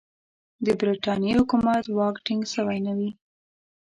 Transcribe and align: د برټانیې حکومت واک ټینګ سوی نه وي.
د 0.65 0.67
برټانیې 0.79 1.33
حکومت 1.39 1.83
واک 1.97 2.15
ټینګ 2.25 2.43
سوی 2.53 2.77
نه 2.85 2.93
وي. 2.97 3.09